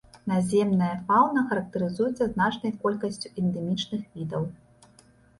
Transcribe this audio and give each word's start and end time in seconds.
Наземная 0.29 0.93
фаўна 1.09 1.41
характарызуецца 1.49 2.25
значнай 2.31 2.73
колькасцю 2.85 3.27
эндэмічных 3.43 4.01
відаў. 4.15 4.43